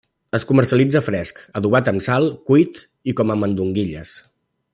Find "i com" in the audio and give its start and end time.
3.13-3.35